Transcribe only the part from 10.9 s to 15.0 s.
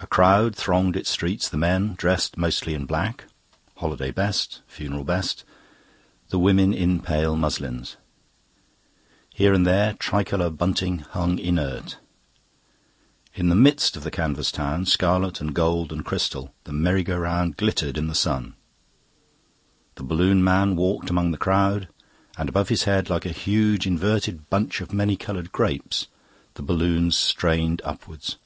hung inert. In the midst of the canvas town,